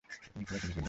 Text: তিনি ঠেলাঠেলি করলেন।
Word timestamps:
তিনি 0.25 0.43
ঠেলাঠেলি 0.45 0.61
করলেন। 0.61 0.79